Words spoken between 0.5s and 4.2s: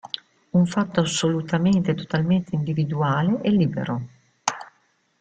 un fatto assolutamente e totalmente individuale e libero.